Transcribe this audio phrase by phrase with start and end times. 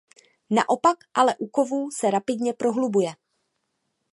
[0.49, 3.13] Naopak ale u kovů se rapidně prohlubuje.